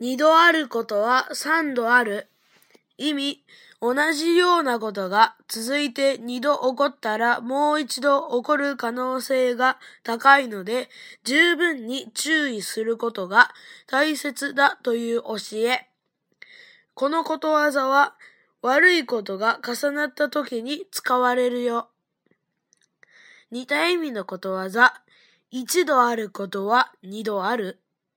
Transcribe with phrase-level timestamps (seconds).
[0.00, 2.28] 二度あることは三度ある。
[2.98, 3.44] 意味、
[3.80, 10.88] 同じようなことが続いて二度起こったらもう一度起こる可能性が高いので
[11.24, 13.50] 十分に注意することが
[13.88, 15.88] 大切だという教え。
[16.94, 18.14] このことわざは
[18.62, 21.88] 悪いことが重なった時に使われるよ。
[23.50, 25.02] 似た意味のことわざ、
[25.50, 27.81] 一度あることは二度ある。